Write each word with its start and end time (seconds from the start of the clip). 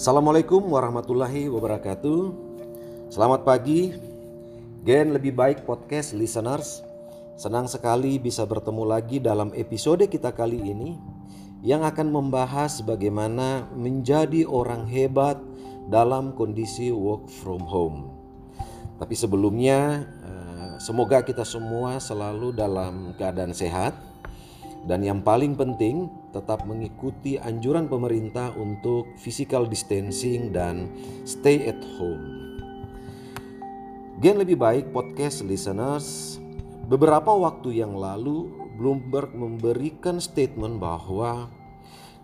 Assalamualaikum 0.00 0.64
warahmatullahi 0.64 1.52
wabarakatuh. 1.52 2.32
Selamat 3.12 3.44
pagi, 3.44 3.92
Gen 4.80 5.12
Lebih 5.12 5.36
Baik 5.36 5.68
Podcast 5.68 6.16
Listeners. 6.16 6.80
Senang 7.36 7.68
sekali 7.68 8.16
bisa 8.16 8.48
bertemu 8.48 8.88
lagi 8.88 9.20
dalam 9.20 9.52
episode 9.52 10.08
kita 10.08 10.32
kali 10.32 10.56
ini 10.56 10.96
yang 11.60 11.84
akan 11.84 12.16
membahas 12.16 12.80
bagaimana 12.80 13.68
menjadi 13.76 14.48
orang 14.48 14.88
hebat 14.88 15.36
dalam 15.92 16.32
kondisi 16.32 16.88
work 16.88 17.28
from 17.28 17.60
home. 17.60 18.08
Tapi 18.96 19.12
sebelumnya, 19.12 20.08
eh, 20.24 20.80
semoga 20.80 21.20
kita 21.20 21.44
semua 21.44 22.00
selalu 22.00 22.56
dalam 22.56 23.12
keadaan 23.20 23.52
sehat 23.52 23.92
dan 24.88 25.04
yang 25.04 25.20
paling 25.20 25.58
penting, 25.60 26.08
tetap 26.32 26.64
mengikuti 26.64 27.36
anjuran 27.36 27.90
pemerintah 27.90 28.54
untuk 28.56 29.12
physical 29.20 29.68
distancing 29.68 30.54
dan 30.54 30.88
stay 31.28 31.68
at 31.68 31.80
home. 32.00 32.48
Gen 34.20 34.40
lebih 34.40 34.56
baik 34.56 34.92
podcast 34.92 35.44
listeners, 35.44 36.36
beberapa 36.88 37.32
waktu 37.32 37.80
yang 37.80 37.96
lalu 37.96 38.52
Bloomberg 38.80 39.36
memberikan 39.36 40.16
statement 40.16 40.80
bahwa 40.80 41.52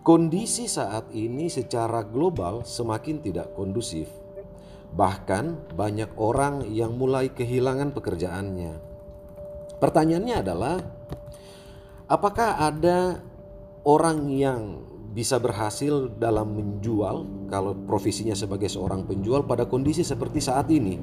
kondisi 0.01 0.65
saat 0.65 1.09
ini 1.13 1.53
secara 1.53 2.01
global 2.01 2.65
semakin 2.65 3.21
tidak 3.21 3.53
kondusif. 3.53 4.09
Bahkan 4.97 5.77
banyak 5.77 6.17
orang 6.17 6.65
yang 6.73 6.97
mulai 6.97 7.29
kehilangan 7.29 7.93
pekerjaannya. 7.93 8.73
Pertanyaannya 9.77 10.35
adalah 10.41 10.81
Apakah 12.07 12.55
ada 12.63 13.19
orang 13.83 14.31
yang 14.31 14.79
bisa 15.11 15.43
berhasil 15.43 16.07
dalam 16.15 16.55
menjual 16.55 17.27
kalau 17.51 17.75
profesinya 17.83 18.31
sebagai 18.31 18.71
seorang 18.71 19.03
penjual 19.03 19.43
pada 19.43 19.67
kondisi 19.67 20.07
seperti 20.07 20.39
saat 20.39 20.71
ini? 20.71 20.95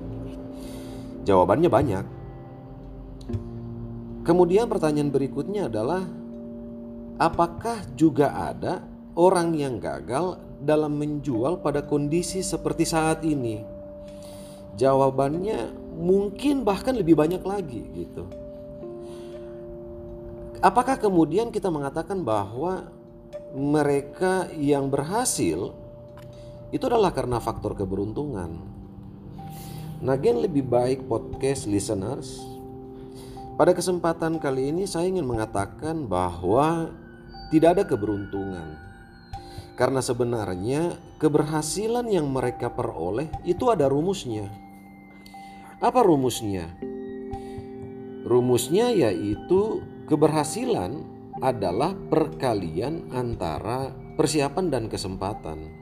Jawabannya 1.28 1.68
banyak. 1.68 2.04
Kemudian 4.24 4.64
pertanyaan 4.64 5.12
berikutnya 5.12 5.68
adalah 5.68 6.08
apakah 7.20 7.84
juga 7.92 8.32
ada 8.32 8.80
orang 9.12 9.52
yang 9.52 9.76
gagal 9.76 10.40
dalam 10.64 10.96
menjual 10.96 11.60
pada 11.60 11.84
kondisi 11.84 12.40
seperti 12.40 12.88
saat 12.88 13.20
ini? 13.28 13.60
Jawabannya 14.80 15.68
mungkin 16.00 16.64
bahkan 16.64 16.96
lebih 16.96 17.12
banyak 17.12 17.44
lagi 17.44 17.92
gitu. 17.92 18.43
Apakah 20.62 21.00
kemudian 21.00 21.50
kita 21.50 21.72
mengatakan 21.72 22.22
bahwa 22.22 22.86
mereka 23.54 24.50
yang 24.54 24.90
berhasil 24.90 25.74
itu 26.70 26.84
adalah 26.86 27.10
karena 27.10 27.42
faktor 27.42 27.74
keberuntungan? 27.74 28.74
Nagen 30.04 30.44
lebih 30.44 30.66
baik 30.66 31.06
podcast 31.08 31.64
listeners. 31.70 32.42
Pada 33.54 33.70
kesempatan 33.70 34.42
kali 34.42 34.74
ini 34.74 34.84
saya 34.84 35.06
ingin 35.06 35.24
mengatakan 35.24 36.10
bahwa 36.10 36.90
tidak 37.54 37.78
ada 37.78 37.84
keberuntungan. 37.86 38.74
Karena 39.74 39.98
sebenarnya 40.02 40.98
keberhasilan 41.18 42.06
yang 42.06 42.30
mereka 42.30 42.70
peroleh 42.70 43.26
itu 43.42 43.70
ada 43.70 43.90
rumusnya. 43.90 44.50
Apa 45.82 46.02
rumusnya? 46.02 46.70
Rumusnya 48.26 48.90
yaitu 48.90 49.82
Keberhasilan 50.04 51.00
adalah 51.40 51.96
perkalian 51.96 53.08
antara 53.08 53.88
persiapan 54.20 54.68
dan 54.68 54.84
kesempatan. 54.92 55.72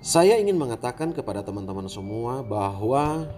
Saya 0.00 0.40
ingin 0.40 0.56
mengatakan 0.56 1.12
kepada 1.12 1.44
teman-teman 1.44 1.84
semua 1.84 2.40
bahwa 2.40 3.28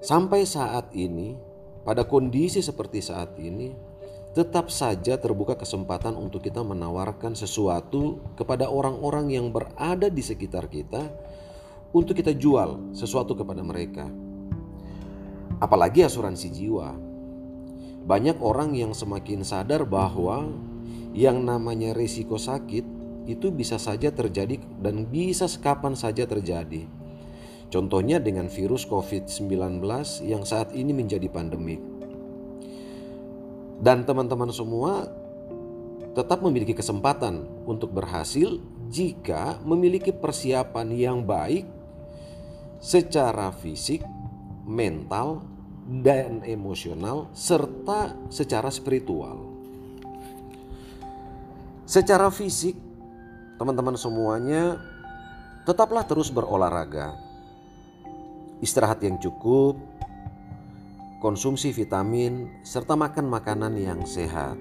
sampai 0.00 0.48
saat 0.48 0.88
ini, 0.96 1.36
pada 1.84 2.08
kondisi 2.08 2.64
seperti 2.64 3.04
saat 3.04 3.36
ini, 3.36 3.76
tetap 4.32 4.72
saja 4.72 5.20
terbuka 5.20 5.60
kesempatan 5.60 6.16
untuk 6.16 6.40
kita 6.40 6.64
menawarkan 6.64 7.36
sesuatu 7.36 8.16
kepada 8.32 8.72
orang-orang 8.72 9.28
yang 9.28 9.52
berada 9.52 10.08
di 10.08 10.24
sekitar 10.24 10.72
kita 10.72 11.04
untuk 11.92 12.16
kita 12.16 12.32
jual 12.32 12.96
sesuatu 12.96 13.36
kepada 13.36 13.60
mereka 13.60 14.31
apalagi 15.62 16.02
asuransi 16.02 16.50
jiwa. 16.50 16.90
Banyak 18.02 18.42
orang 18.42 18.74
yang 18.74 18.90
semakin 18.90 19.46
sadar 19.46 19.86
bahwa 19.86 20.50
yang 21.14 21.46
namanya 21.46 21.94
risiko 21.94 22.34
sakit 22.34 22.82
itu 23.30 23.54
bisa 23.54 23.78
saja 23.78 24.10
terjadi 24.10 24.58
dan 24.82 25.06
bisa 25.06 25.46
kapan 25.62 25.94
saja 25.94 26.26
terjadi. 26.26 26.90
Contohnya 27.70 28.18
dengan 28.18 28.50
virus 28.50 28.82
COVID-19 28.90 29.80
yang 30.26 30.42
saat 30.42 30.74
ini 30.74 30.90
menjadi 30.90 31.30
pandemik. 31.30 31.78
Dan 33.78 34.02
teman-teman 34.02 34.50
semua 34.50 35.06
tetap 36.12 36.42
memiliki 36.42 36.74
kesempatan 36.76 37.46
untuk 37.64 37.94
berhasil 37.94 38.60
jika 38.92 39.62
memiliki 39.64 40.12
persiapan 40.12 40.92
yang 40.92 41.24
baik 41.24 41.64
secara 42.82 43.48
fisik, 43.54 44.04
mental, 44.68 45.51
dan 46.00 46.40
emosional 46.48 47.28
serta 47.36 48.16
secara 48.32 48.72
spiritual. 48.72 49.44
Secara 51.84 52.32
fisik, 52.32 52.72
teman-teman 53.60 54.00
semuanya 54.00 54.80
tetaplah 55.68 56.08
terus 56.08 56.32
berolahraga. 56.32 57.12
Istirahat 58.64 59.04
yang 59.04 59.20
cukup, 59.20 59.76
konsumsi 61.20 61.68
vitamin, 61.76 62.48
serta 62.64 62.96
makan 62.96 63.28
makanan 63.28 63.76
yang 63.76 64.00
sehat. 64.08 64.56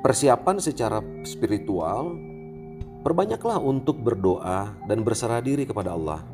Persiapan 0.00 0.56
secara 0.64 1.04
spiritual, 1.28 2.16
perbanyaklah 3.04 3.60
untuk 3.60 4.00
berdoa 4.00 4.72
dan 4.88 5.04
berserah 5.04 5.44
diri 5.44 5.68
kepada 5.68 5.92
Allah 5.92 6.31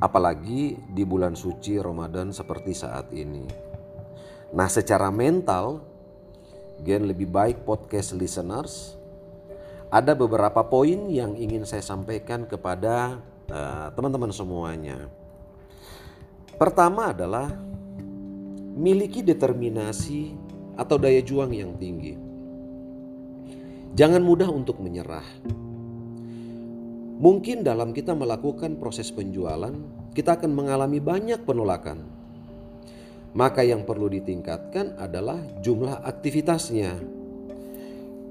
apalagi 0.00 0.80
di 0.88 1.04
bulan 1.04 1.36
suci 1.36 1.76
Ramadan 1.76 2.32
seperti 2.32 2.72
saat 2.72 3.12
ini. 3.12 3.44
Nah, 4.56 4.66
secara 4.66 5.12
mental, 5.12 5.84
Gen 6.80 7.04
lebih 7.04 7.28
baik 7.28 7.68
podcast 7.68 8.16
listeners, 8.16 8.96
ada 9.92 10.16
beberapa 10.16 10.64
poin 10.64 11.12
yang 11.12 11.36
ingin 11.36 11.68
saya 11.68 11.84
sampaikan 11.84 12.48
kepada 12.48 13.20
eh, 13.52 13.86
teman-teman 13.92 14.32
uh, 14.32 14.36
semuanya. 14.36 14.98
Pertama 16.56 17.12
adalah 17.12 17.52
miliki 18.72 19.20
determinasi 19.20 20.32
atau 20.80 20.96
daya 20.96 21.20
juang 21.20 21.52
yang 21.52 21.76
tinggi. 21.76 22.16
Jangan 23.92 24.24
mudah 24.24 24.48
untuk 24.48 24.80
menyerah 24.80 25.26
Mungkin 27.20 27.60
dalam 27.60 27.92
kita 27.92 28.16
melakukan 28.16 28.80
proses 28.80 29.12
penjualan, 29.12 29.76
kita 30.16 30.40
akan 30.40 30.56
mengalami 30.56 31.04
banyak 31.04 31.44
penolakan. 31.44 32.00
Maka 33.36 33.60
yang 33.60 33.84
perlu 33.84 34.08
ditingkatkan 34.08 34.96
adalah 34.96 35.36
jumlah 35.60 36.00
aktivitasnya. 36.00 36.96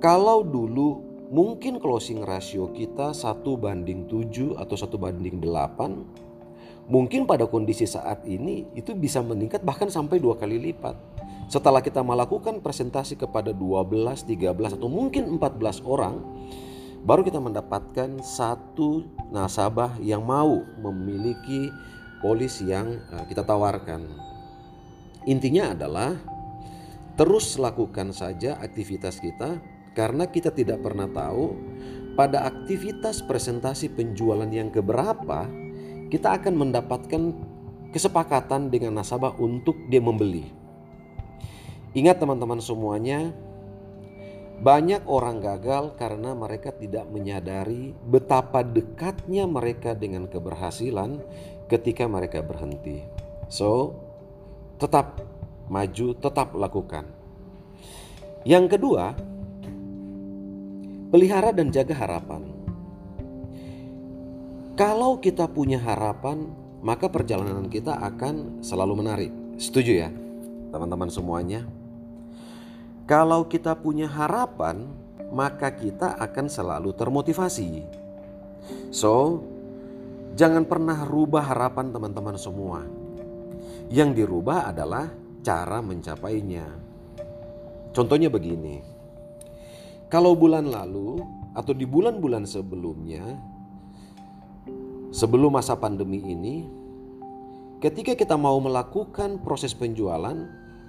Kalau 0.01 0.41
dulu 0.41 1.05
mungkin 1.29 1.77
closing 1.77 2.25
ratio 2.25 2.73
kita 2.73 3.13
satu 3.13 3.61
banding 3.61 4.09
7 4.09 4.57
atau 4.57 4.73
satu 4.73 4.97
banding 4.97 5.37
8, 5.37 6.89
mungkin 6.89 7.29
pada 7.29 7.45
kondisi 7.45 7.85
saat 7.85 8.25
ini 8.25 8.73
itu 8.73 8.97
bisa 8.97 9.21
meningkat 9.21 9.61
bahkan 9.61 9.93
sampai 9.93 10.17
dua 10.17 10.33
kali 10.33 10.57
lipat. 10.57 10.97
Setelah 11.45 11.85
kita 11.85 12.01
melakukan 12.01 12.57
presentasi 12.57 13.21
kepada 13.21 13.53
12, 13.53 14.25
13 14.25 14.81
atau 14.81 14.89
mungkin 14.89 15.37
14 15.37 15.85
orang, 15.85 16.25
baru 17.03 17.23
kita 17.23 17.39
mendapatkan 17.39 18.19
satu 18.19 19.07
nasabah 19.31 19.99
yang 20.03 20.23
mau 20.23 20.63
memiliki 20.79 21.71
polis 22.19 22.59
yang 22.59 22.99
eh, 23.15 23.25
kita 23.27 23.43
tawarkan. 23.43 24.03
Intinya 25.27 25.75
adalah 25.75 26.15
terus 27.19 27.59
lakukan 27.59 28.15
saja 28.15 28.55
aktivitas 28.59 29.19
kita 29.19 29.59
karena 29.91 30.27
kita 30.31 30.55
tidak 30.55 30.79
pernah 30.79 31.11
tahu 31.11 31.55
pada 32.15 32.47
aktivitas 32.47 33.23
presentasi 33.23 33.91
penjualan 33.91 34.47
yang 34.47 34.71
keberapa 34.71 35.47
kita 36.09 36.39
akan 36.39 36.55
mendapatkan 36.55 37.21
kesepakatan 37.91 38.69
dengan 38.69 38.99
nasabah 38.99 39.35
untuk 39.37 39.75
dia 39.87 40.01
membeli. 40.01 40.51
Ingat 41.97 42.21
teman-teman 42.21 42.61
semuanya, 42.61 43.33
banyak 44.59 45.07
orang 45.07 45.39
gagal 45.39 45.95
karena 45.95 46.35
mereka 46.35 46.75
tidak 46.75 47.07
menyadari 47.07 47.95
betapa 47.95 48.59
dekatnya 48.59 49.47
mereka 49.47 49.95
dengan 49.95 50.27
keberhasilan 50.27 51.23
ketika 51.71 52.11
mereka 52.11 52.43
berhenti. 52.43 53.07
So, 53.47 53.95
tetap 54.75 55.23
maju, 55.71 56.11
tetap 56.19 56.51
lakukan. 56.59 57.07
Yang 58.43 58.75
kedua, 58.75 59.15
pelihara 61.07 61.55
dan 61.55 61.71
jaga 61.71 61.95
harapan. 61.95 62.43
Kalau 64.75 65.23
kita 65.23 65.47
punya 65.47 65.79
harapan, 65.79 66.51
maka 66.83 67.07
perjalanan 67.07 67.67
kita 67.71 67.95
akan 67.95 68.63
selalu 68.63 68.93
menarik. 69.03 69.31
Setuju 69.59 69.91
ya, 70.03 70.09
teman-teman 70.71 71.11
semuanya? 71.11 71.78
Kalau 73.09 73.49
kita 73.49 73.73
punya 73.73 74.05
harapan, 74.05 74.85
maka 75.33 75.73
kita 75.73 76.13
akan 76.21 76.45
selalu 76.45 76.93
termotivasi. 76.93 77.81
So, 78.93 79.41
jangan 80.37 80.69
pernah 80.69 81.09
rubah 81.09 81.41
harapan 81.41 81.89
teman-teman 81.89 82.37
semua. 82.37 82.85
Yang 83.89 84.21
dirubah 84.21 84.69
adalah 84.69 85.09
cara 85.41 85.81
mencapainya. 85.81 86.69
Contohnya 87.97 88.29
begini. 88.29 88.85
Kalau 90.05 90.37
bulan 90.37 90.69
lalu 90.69 91.17
atau 91.57 91.73
di 91.73 91.89
bulan-bulan 91.89 92.45
sebelumnya 92.45 93.25
sebelum 95.09 95.57
masa 95.57 95.73
pandemi 95.73 96.21
ini, 96.21 96.61
ketika 97.81 98.13
kita 98.13 98.37
mau 98.37 98.61
melakukan 98.61 99.41
proses 99.41 99.73
penjualan, 99.73 100.37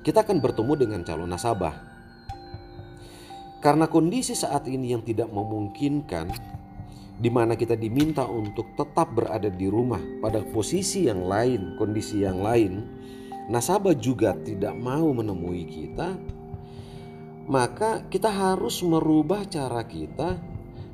kita 0.05 0.21
akan 0.21 0.37
bertemu 0.45 0.73
dengan 0.77 1.01
calon 1.01 1.33
nasabah. 1.33 1.90
Karena 3.61 3.85
kondisi 3.85 4.33
saat 4.33 4.65
ini 4.65 4.97
yang 4.97 5.05
tidak 5.05 5.29
memungkinkan, 5.29 6.33
di 7.21 7.29
mana 7.29 7.53
kita 7.53 7.77
diminta 7.77 8.25
untuk 8.25 8.73
tetap 8.73 9.13
berada 9.13 9.53
di 9.53 9.69
rumah 9.69 10.01
pada 10.25 10.41
posisi 10.41 11.05
yang 11.05 11.29
lain, 11.29 11.77
kondisi 11.77 12.25
yang 12.25 12.41
lain, 12.41 12.81
nasabah 13.53 13.93
juga 13.93 14.33
tidak 14.41 14.73
mau 14.81 15.13
menemui 15.13 15.69
kita, 15.69 16.17
maka 17.45 18.01
kita 18.09 18.33
harus 18.33 18.81
merubah 18.81 19.45
cara 19.45 19.85
kita 19.85 20.41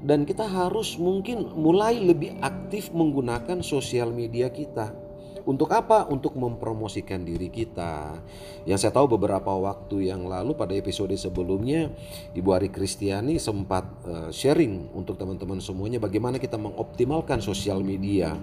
dan 0.02 0.26
kita 0.26 0.50
harus 0.50 0.98
mungkin 0.98 1.46
mulai 1.54 2.02
lebih 2.02 2.34
aktif 2.42 2.90
menggunakan 2.90 3.62
sosial 3.62 4.10
media 4.10 4.50
kita. 4.50 5.05
Untuk 5.46 5.70
apa? 5.70 6.10
Untuk 6.10 6.34
mempromosikan 6.34 7.22
diri 7.22 7.46
kita. 7.46 8.18
Yang 8.66 8.78
saya 8.82 8.92
tahu 8.98 9.14
beberapa 9.14 9.54
waktu 9.54 10.10
yang 10.10 10.26
lalu 10.26 10.58
pada 10.58 10.74
episode 10.74 11.14
sebelumnya 11.14 11.94
Ibu 12.34 12.50
Ari 12.50 12.68
Kristiani 12.74 13.38
sempat 13.38 13.86
uh, 14.10 14.28
sharing 14.34 14.90
untuk 14.90 15.14
teman-teman 15.14 15.62
semuanya 15.62 16.02
bagaimana 16.02 16.42
kita 16.42 16.58
mengoptimalkan 16.58 17.38
sosial 17.38 17.78
media. 17.86 18.34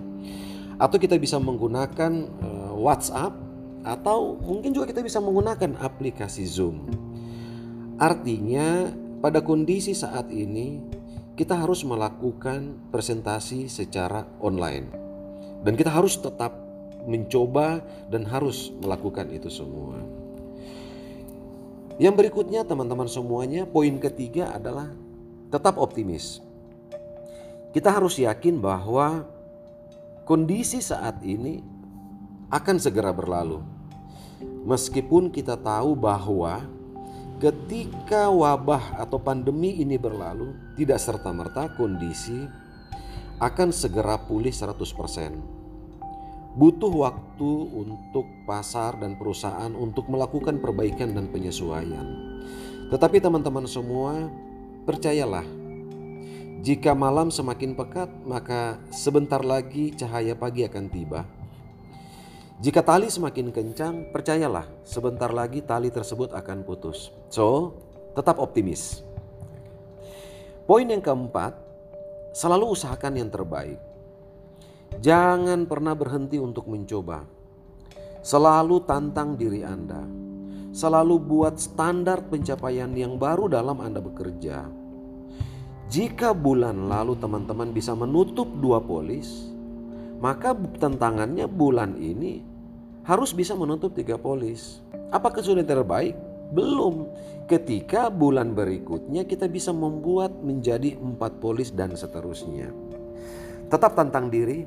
Atau 0.79 0.95
kita 0.95 1.19
bisa 1.19 1.35
menggunakan 1.43 2.11
uh, 2.39 2.73
WhatsApp 2.79 3.35
atau 3.83 4.39
mungkin 4.39 4.71
juga 4.71 4.87
kita 4.87 5.03
bisa 5.03 5.19
menggunakan 5.19 5.75
aplikasi 5.83 6.47
Zoom. 6.47 6.87
Artinya 7.99 8.95
pada 9.19 9.43
kondisi 9.43 9.91
saat 9.91 10.31
ini 10.31 10.79
kita 11.35 11.59
harus 11.59 11.83
melakukan 11.83 12.79
presentasi 12.95 13.67
secara 13.67 14.23
online. 14.39 14.87
Dan 15.67 15.75
kita 15.75 15.91
harus 15.91 16.15
tetap 16.19 16.62
mencoba 17.03 17.83
dan 18.07 18.23
harus 18.27 18.71
melakukan 18.79 19.29
itu 19.31 19.51
semua. 19.51 19.99
Yang 22.01 22.25
berikutnya 22.25 22.65
teman-teman 22.65 23.05
semuanya, 23.05 23.69
poin 23.69 23.93
ketiga 24.01 24.49
adalah 24.57 24.89
tetap 25.53 25.77
optimis. 25.77 26.41
Kita 27.69 27.93
harus 27.93 28.17
yakin 28.17 28.57
bahwa 28.57 29.29
kondisi 30.25 30.81
saat 30.81 31.21
ini 31.21 31.61
akan 32.49 32.77
segera 32.81 33.13
berlalu. 33.13 33.61
Meskipun 34.65 35.29
kita 35.29 35.53
tahu 35.59 35.93
bahwa 35.93 36.65
ketika 37.37 38.29
wabah 38.31 38.97
atau 38.97 39.21
pandemi 39.21 39.77
ini 39.77 39.97
berlalu, 39.97 40.53
tidak 40.73 40.97
serta-merta 40.97 41.77
kondisi 41.77 42.45
akan 43.37 43.69
segera 43.69 44.17
pulih 44.17 44.53
100%. 44.53 45.62
Butuh 46.53 46.93
waktu 46.93 47.51
untuk 47.73 48.29
pasar 48.45 49.01
dan 49.01 49.17
perusahaan 49.17 49.73
untuk 49.73 50.05
melakukan 50.09 50.61
perbaikan 50.61 51.17
dan 51.17 51.33
penyesuaian. 51.33 52.05
Tetapi 52.93 53.17
teman-teman 53.17 53.65
semua, 53.65 54.29
percayalah, 54.85 55.45
jika 56.61 56.93
malam 56.93 57.33
semakin 57.33 57.73
pekat, 57.73 58.09
maka 58.21 58.77
sebentar 58.93 59.41
lagi 59.41 59.97
cahaya 59.97 60.37
pagi 60.37 60.61
akan 60.61 60.85
tiba 60.93 61.25
jika 62.63 62.79
tali 62.79 63.11
semakin 63.11 63.51
kencang, 63.51 64.15
percayalah, 64.15 64.63
sebentar 64.87 65.27
lagi 65.35 65.59
tali 65.59 65.91
tersebut 65.91 66.31
akan 66.31 66.63
putus. 66.63 67.11
So, 67.27 67.75
tetap 68.15 68.39
optimis. 68.39 69.03
Poin 70.63 70.87
yang 70.87 71.03
keempat, 71.03 71.59
selalu 72.31 72.71
usahakan 72.71 73.19
yang 73.19 73.27
terbaik. 73.27 73.75
Jangan 74.99 75.65
pernah 75.65 75.97
berhenti 75.97 76.37
untuk 76.37 76.69
mencoba. 76.69 77.25
Selalu 78.21 78.85
tantang 78.85 79.33
diri 79.39 79.65
Anda. 79.65 80.05
Selalu 80.73 81.15
buat 81.21 81.61
standar 81.61 82.25
pencapaian 82.29 82.89
yang 82.93 83.17
baru 83.21 83.45
dalam 83.45 83.77
Anda 83.81 84.01
bekerja. 84.01 84.65
Jika 85.93 86.33
bulan 86.33 86.89
lalu 86.89 87.13
teman-teman 87.21 87.69
bisa 87.69 87.93
menutup 87.93 88.49
dua 88.57 88.81
polis, 88.81 89.53
maka 90.17 90.55
tantangannya 90.55 91.45
bulan 91.45 91.93
ini 91.99 92.41
harus 93.05 93.35
bisa 93.35 93.53
menutup 93.53 93.93
tiga 93.93 94.17
polis. 94.17 94.81
Apakah 95.13 95.45
sudah 95.45 95.61
terbaik? 95.61 96.17
Belum. 96.49 97.11
Ketika 97.45 98.07
bulan 98.09 98.55
berikutnya 98.55 99.27
kita 99.27 99.45
bisa 99.51 99.69
membuat 99.75 100.33
menjadi 100.41 100.97
empat 100.97 101.37
polis 101.43 101.69
dan 101.69 101.93
seterusnya. 101.93 102.71
Tetap 103.67 103.93
tantang 103.93 104.31
diri, 104.31 104.63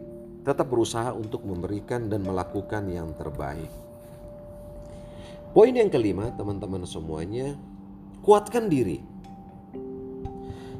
tetap 0.47 0.71
berusaha 0.71 1.11
untuk 1.11 1.43
memberikan 1.43 2.07
dan 2.07 2.23
melakukan 2.23 2.87
yang 2.87 3.11
terbaik. 3.19 3.67
Poin 5.51 5.75
yang 5.75 5.91
kelima, 5.91 6.31
teman-teman 6.39 6.87
semuanya, 6.87 7.59
kuatkan 8.23 8.71
diri. 8.71 9.03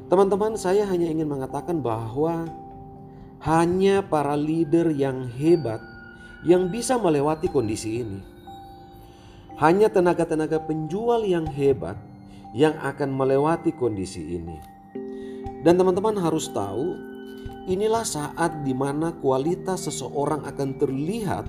Teman-teman, 0.07 0.55
saya 0.55 0.87
hanya 0.87 1.11
ingin 1.11 1.27
mengatakan 1.27 1.83
bahwa 1.83 2.47
hanya 3.43 3.99
para 3.99 4.39
leader 4.39 4.87
yang 4.87 5.27
hebat 5.35 5.83
yang 6.47 6.71
bisa 6.71 6.95
melewati 6.95 7.51
kondisi 7.51 8.07
ini. 8.07 8.23
Hanya 9.59 9.91
tenaga-tenaga 9.91 10.63
penjual 10.63 11.27
yang 11.27 11.43
hebat 11.43 11.99
yang 12.55 12.77
akan 12.79 13.11
melewati 13.11 13.75
kondisi 13.75 14.39
ini. 14.39 14.55
Dan 15.65 15.75
teman-teman 15.75 16.15
harus 16.21 16.47
tahu, 16.53 17.16
inilah 17.67 18.07
saat 18.07 18.63
di 18.63 18.71
mana 18.71 19.11
kualitas 19.19 19.91
seseorang 19.91 20.47
akan 20.47 20.69
terlihat 20.79 21.45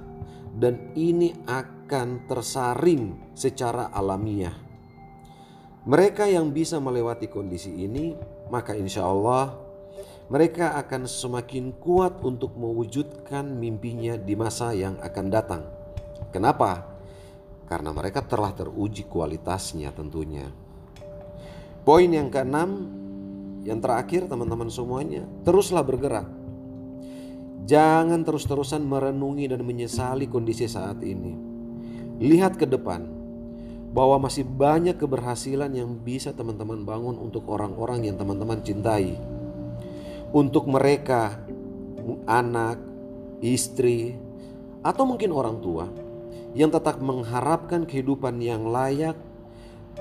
dan 0.58 0.90
ini 0.98 1.32
akan 1.46 2.26
tersaring 2.26 3.32
secara 3.38 3.94
alamiah. 3.94 4.52
Mereka 5.88 6.28
yang 6.28 6.50
bisa 6.52 6.82
melewati 6.82 7.30
kondisi 7.30 7.72
ini, 7.72 8.12
maka 8.50 8.74
insya 8.74 9.06
Allah 9.06 9.56
mereka 10.28 10.76
akan 10.76 11.08
semakin 11.08 11.72
kuat 11.80 12.20
untuk 12.20 12.52
mewujudkan 12.58 13.48
mimpinya 13.48 14.20
di 14.20 14.36
masa 14.36 14.76
yang 14.76 15.00
akan 15.00 15.26
datang. 15.32 15.62
Kenapa? 16.28 16.84
Karena 17.64 17.96
mereka 17.96 18.20
telah 18.20 18.52
teruji 18.52 19.08
kualitasnya 19.08 19.88
tentunya. 19.96 20.44
Poin 21.88 22.12
yang 22.12 22.28
keenam, 22.28 22.92
yang 23.68 23.84
terakhir 23.84 24.24
teman-teman 24.24 24.72
semuanya, 24.72 25.28
teruslah 25.44 25.84
bergerak. 25.84 26.24
Jangan 27.68 28.24
terus-terusan 28.24 28.80
merenungi 28.80 29.44
dan 29.44 29.60
menyesali 29.60 30.24
kondisi 30.24 30.64
saat 30.64 31.04
ini. 31.04 31.36
Lihat 32.16 32.56
ke 32.56 32.64
depan, 32.64 33.18
bahwa 33.92 34.24
masih 34.28 34.44
banyak 34.44 34.96
keberhasilan 34.96 35.72
yang 35.72 36.00
bisa 36.00 36.32
teman-teman 36.32 36.84
bangun 36.84 37.16
untuk 37.20 37.48
orang-orang 37.48 38.08
yang 38.08 38.16
teman-teman 38.16 38.60
cintai 38.60 39.16
untuk 40.28 40.68
mereka, 40.68 41.40
anak, 42.28 42.76
istri, 43.40 44.16
atau 44.84 45.08
mungkin 45.08 45.32
orang 45.32 45.56
tua 45.64 45.88
yang 46.52 46.68
tetap 46.68 47.00
mengharapkan 47.00 47.88
kehidupan 47.88 48.40
yang 48.40 48.68
layak 48.68 49.16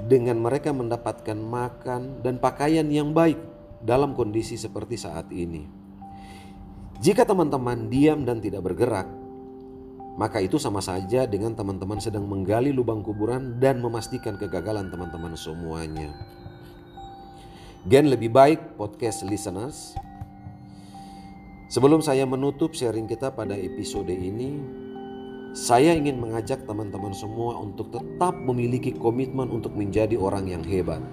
dengan 0.08 0.38
mereka 0.40 0.76
mendapatkan 0.76 1.36
makan 1.36 2.22
dan 2.22 2.38
pakaian 2.38 2.86
yang 2.92 3.16
baik 3.16 3.40
dalam 3.82 4.14
kondisi 4.18 4.56
seperti 4.56 4.96
saat 4.98 5.30
ini. 5.34 5.66
Jika 6.98 7.26
teman-teman 7.26 7.90
diam 7.90 8.26
dan 8.26 8.42
tidak 8.42 8.66
bergerak, 8.66 9.06
maka 10.18 10.42
itu 10.42 10.58
sama 10.58 10.82
saja 10.82 11.30
dengan 11.30 11.54
teman-teman 11.54 12.02
sedang 12.02 12.26
menggali 12.26 12.74
lubang 12.74 13.06
kuburan 13.06 13.62
dan 13.62 13.78
memastikan 13.78 14.34
kegagalan 14.34 14.90
teman-teman 14.90 15.38
semuanya. 15.38 16.10
Gen 17.86 18.10
lebih 18.10 18.34
baik 18.34 18.76
podcast 18.76 19.22
listeners 19.24 19.94
Sebelum 21.68 22.00
saya 22.00 22.24
menutup 22.24 22.72
sharing 22.72 23.12
kita 23.12 23.28
pada 23.36 23.52
episode 23.52 24.08
ini, 24.08 24.56
saya 25.52 25.92
ingin 25.92 26.16
mengajak 26.16 26.64
teman-teman 26.64 27.12
semua 27.12 27.60
untuk 27.60 27.92
tetap 27.92 28.40
memiliki 28.40 28.96
komitmen 28.96 29.52
untuk 29.52 29.76
menjadi 29.76 30.16
orang 30.16 30.48
yang 30.48 30.64
hebat. 30.64 31.04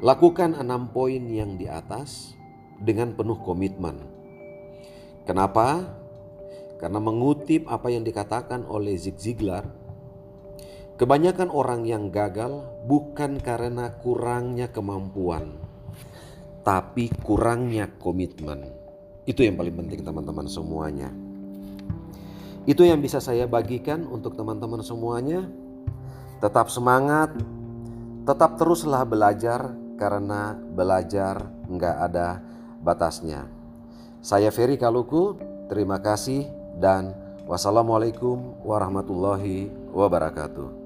Lakukan 0.00 0.56
enam 0.56 0.88
poin 0.96 1.20
yang 1.28 1.60
di 1.60 1.68
atas 1.68 2.32
dengan 2.80 3.12
penuh 3.12 3.36
komitmen. 3.44 4.00
Kenapa? 5.28 5.84
Karena 6.80 6.96
mengutip 6.96 7.68
apa 7.68 7.92
yang 7.92 8.00
dikatakan 8.00 8.64
oleh 8.64 8.96
Zig 8.96 9.20
Ziglar, 9.20 9.68
kebanyakan 10.96 11.52
orang 11.52 11.84
yang 11.84 12.08
gagal 12.08 12.64
bukan 12.88 13.44
karena 13.44 13.92
kurangnya 14.00 14.72
kemampuan, 14.72 15.60
tapi 16.64 17.12
kurangnya 17.20 17.92
komitmen. 18.00 18.72
Itu 19.28 19.44
yang 19.44 19.60
paling 19.60 19.84
penting 19.84 20.00
teman-teman 20.00 20.48
semuanya. 20.48 21.12
Itu 22.64 22.88
yang 22.88 23.04
bisa 23.04 23.20
saya 23.20 23.44
bagikan 23.44 24.08
untuk 24.08 24.32
teman-teman 24.32 24.80
semuanya. 24.80 25.44
Tetap 26.40 26.72
semangat, 26.72 27.36
tetap 28.24 28.56
teruslah 28.56 29.04
belajar 29.04 29.79
karena 30.00 30.56
belajar 30.56 31.44
nggak 31.68 31.96
ada 32.08 32.40
batasnya. 32.80 33.44
Saya 34.24 34.48
Ferry 34.48 34.80
Kaluku, 34.80 35.36
terima 35.68 36.00
kasih 36.00 36.48
dan 36.80 37.12
wassalamualaikum 37.44 38.56
warahmatullahi 38.64 39.68
wabarakatuh. 39.92 40.79